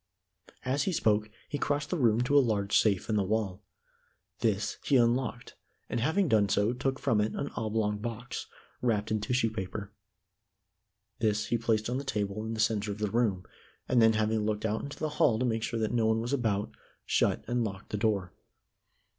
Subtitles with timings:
[0.65, 3.61] As he spoke, he crossed the room to a large safe in the wall.
[4.39, 5.55] This he unlocked
[5.91, 8.47] and having done so took from it an oblong box,
[8.81, 9.91] wrapped in tissue paper.
[11.19, 13.43] This he placed on the table in the center of the room,
[13.87, 16.33] and then, having looked out into the hall to make sure that no one was
[16.33, 16.73] about,
[17.05, 18.33] shut and locked the door.